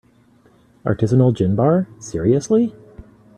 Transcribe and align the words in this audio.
Artisanal 0.83 1.31
gin 1.31 1.55
bar, 1.55 1.87
seriously?! 1.99 2.73